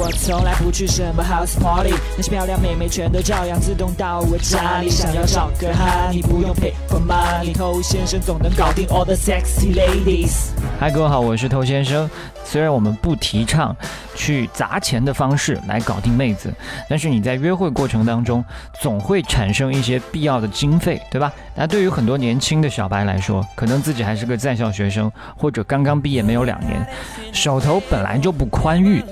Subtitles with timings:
[0.00, 4.88] 我从来不去什么 house party，那些漂亮妹妹全都照样自动到我家里。
[4.88, 10.52] 想要找个哈，你不用 pay for money，偷先生总能搞定 all the sexy ladies。
[10.80, 12.08] 嗨，各位好，我是偷先生。
[12.42, 13.76] 虽然我们不提倡
[14.16, 16.50] 去砸钱的方式来搞定妹子，
[16.88, 18.42] 但是你在约会过程当中
[18.80, 21.30] 总会产生一些必要的经费，对吧？
[21.54, 26.84] 那对于很多年轻的小白来说，可能自己还是个在校学生，或者刚刚毕业没有两年，
[27.32, 29.04] 手头本来就不宽裕，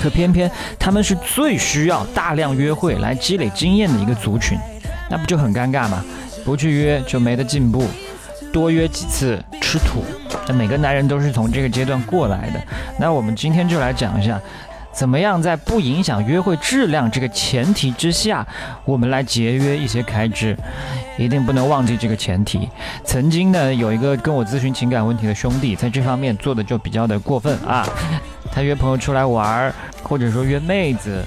[0.00, 4.58] 可偏偏他们是最需要大量约会来积累经验的一个族群，
[5.10, 6.04] 那不就很尴尬吗？
[6.44, 7.84] 不去约就没得进步，
[8.52, 10.04] 多约几次吃土。
[10.46, 12.62] 那每个男人都是从这个阶段过来的。
[13.00, 14.40] 那我们今天就来讲一下，
[14.92, 18.46] 怎么样在不影响约会质量这个前提之下，
[18.84, 20.56] 我们来节约一些开支。
[21.18, 22.68] 一定不能忘记这个前提。
[23.02, 27.88] 曾经呢，有一个跟我咨询情感问题的兄弟，在这方面做的就比较的过分啊。
[28.56, 29.70] 他约朋友出来玩，
[30.02, 31.22] 或者说约妹子，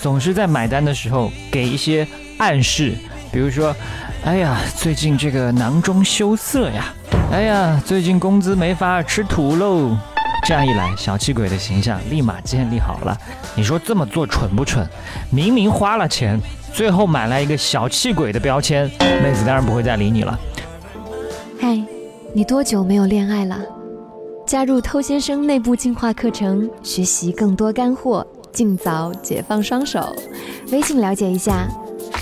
[0.00, 2.04] 总是在买单的时候给一些
[2.38, 2.92] 暗示，
[3.30, 3.72] 比如说，
[4.24, 6.92] 哎呀，最近这个囊中羞涩呀。
[7.30, 9.96] 哎呀，最近工资没发，吃土喽！
[10.44, 13.16] 这样一来，小气鬼的形象立马建立好了。
[13.54, 14.84] 你说这么做蠢不蠢？
[15.30, 16.36] 明明花了钱，
[16.72, 18.90] 最后买来一个小气鬼的标签，
[19.22, 20.36] 妹子当然不会再理你了。
[21.60, 21.80] 嗨，
[22.34, 23.56] 你多久没有恋爱了？
[24.52, 30.14] 加入偷先生内部进化课程，学习更多干货，尽早解放双手。
[30.70, 31.66] 微信了解一下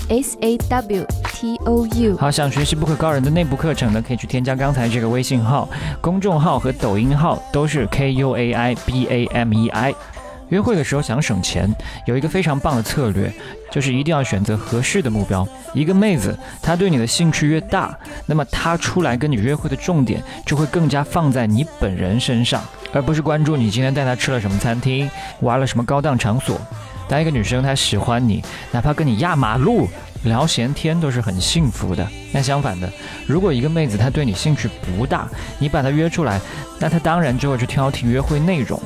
[0.07, 1.05] ，S A W。
[1.33, 5.67] T O U，好，想学习不可告人的内部课程呢，可以去添加刚才这个微信号、
[5.99, 9.93] 公众号和抖音号，都是 K U A I B A M E I。
[10.51, 11.67] 约会的时候想省钱，
[12.05, 13.31] 有一个非常棒的策略，
[13.71, 15.47] 就是一定要选择合适的目标。
[15.73, 22.61] 一个妹子，她对你的兴趣越大，那么她出来跟你约会的重点就会更加放在你本人身上，
[22.93, 26.59] 而不是关注你今天带她吃了什么餐厅，玩了什么高档场所。
[27.11, 29.89] 当一个女生她喜欢你，哪怕跟你压马路。
[30.23, 32.07] 聊闲天都是很幸福的。
[32.31, 32.87] 那相反的，
[33.25, 35.27] 如果一个妹子她对你兴趣不大，
[35.57, 36.39] 你把她约出来，
[36.79, 38.79] 那她当然就会去挑剔约会内容，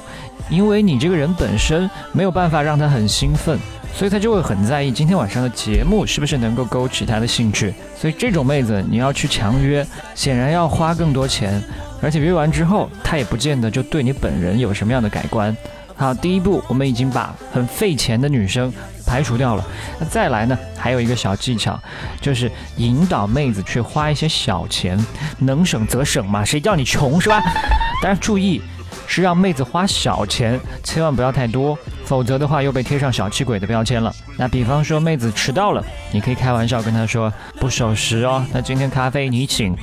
[0.49, 3.59] 因为你这个人本身没有办法让她很兴奋，
[3.93, 7.73] 所以她就会很在意今天晚上的节目是不是能够勾起她的兴趣。
[7.97, 11.61] 所以这种妹子你要去强约，显然要花更多钱，
[12.01, 15.55] 而且约完之后，她也不见得就对你本人有什么样的改观。
[15.97, 18.71] 好，第一步我们已经把很费钱的女生
[19.07, 19.65] 排除掉了。
[19.99, 20.57] 那再来呢？
[20.77, 21.79] 还有一个小技巧，
[22.19, 25.03] 就是引导妹子去花一些小钱，
[25.39, 27.41] 能省则省嘛，谁叫你穷是吧？
[28.03, 28.61] 但是注意，
[29.07, 34.13] 是让妹子花小钱，千万不要太多，否则的话又被贴上小气鬼的标签了。
[34.37, 39.73] 那比方说妹子迟到了，你可以开玩笑跟她说不守时哦，那今天咖啡你请。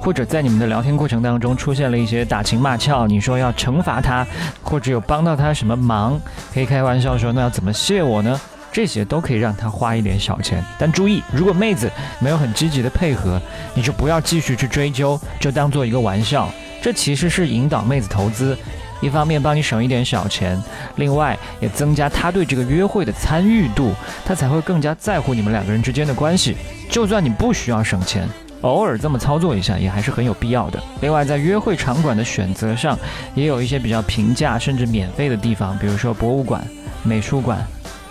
[0.00, 4.26] 或者在你们的聊天过程当中出现了一些打情骂俏，你说要惩罚他，
[4.62, 6.18] 或者有帮到他什么忙，
[6.54, 8.40] 可以开玩笑说那要怎么谢我呢？
[8.72, 10.64] 这些都可以让他花一点小钱。
[10.78, 13.40] 但注意，如果妹子没有很积极的配合，
[13.74, 16.48] 你就不要继续去追究，就当做一个玩笑。
[16.80, 18.56] 这其实是引导妹子投资，
[19.00, 20.56] 一方面帮你省一点小钱，
[20.96, 23.92] 另外也增加她对这个约会的参与度，
[24.24, 26.56] 她才会更加在乎你们两个人之间的关系。
[26.88, 28.26] 就算你不需要省钱。
[28.62, 30.82] 偶尔这么操作一下也还是很有必要的。
[31.00, 32.98] 另外，在约会场馆的选择上，
[33.34, 36.62] 也有一些比较平价甚至免费的地方，比如说博物馆、
[37.02, 37.58] 美术馆、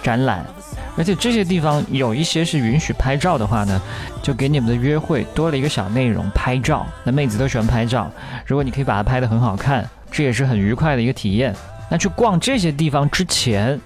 [0.01, 0.45] 展览。
[0.97, 3.81] 而且这些地方有一些是允许拍照的话呢，
[4.21, 6.85] 就给你们的约会多了一个小内容——拍照。
[7.05, 8.11] 那妹子都喜欢拍照，
[8.45, 11.55] 如果你可以把它拍得很好看，这也是很愉快的一个体验。
[11.89, 13.79] 那去逛这些地方之前，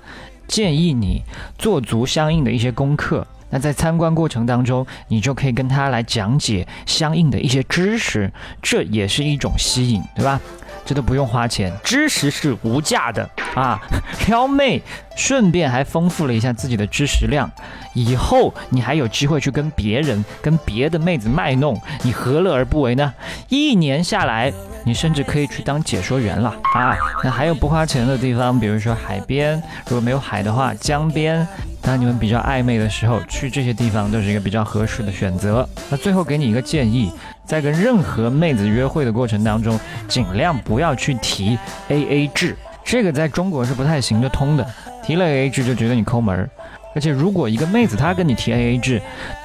[0.47, 1.21] 建议你
[1.59, 3.27] 做足相应的一些功课。
[3.53, 8.33] 那在参观过程当中，你就可以跟他来讲解相应的一些知识，
[8.63, 10.41] 这也是一种吸引，对吧？
[10.85, 13.79] 这都不用花钱，知识是无价的啊！
[14.27, 14.81] 撩妹，
[15.15, 17.49] 顺便还丰富了一下自己的知识量，
[17.93, 23.13] 以后你还有机会去跟别人、跟别的妹子卖弄，你何乐而不为呢？
[23.49, 24.51] 一年下来，
[24.85, 26.95] 你甚至可以去当解说员了啊！
[27.23, 31.47] 那还有不花钱的地方，比如说海边，如果没有海的话，江边。
[31.81, 35.67] 当你们比较暧昧的时候，去这些地方都是一个比较合适的选择。
[35.89, 37.11] 那最后给你一个建议，
[37.45, 41.57] 在跟任何妹子约会的过程当中，尽量不要去提
[41.89, 44.65] A A 制，这个在中国是不太行得通的。
[45.03, 46.49] 提了 A A 制就觉得你抠门儿，
[46.95, 49.01] 而且如果一个妹子她跟你提 A A 制，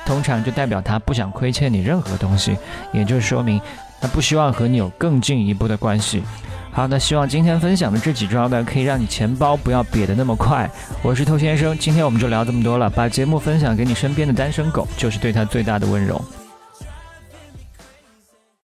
[0.06, 2.56] 通常就代表她不想亏欠你任何东西，
[2.92, 3.60] 也就说明
[4.00, 6.22] 她不希望和你有更进一步的关系。
[6.70, 10.70] 好，那希望今天分享的这几招呢，可以让你钱包不要瘪得那么快。
[11.02, 12.88] 我是偷先生，今天我们就聊这么多了。
[12.88, 16.22] 把节目分享给你身边的单身狗，就是对他最大的温柔。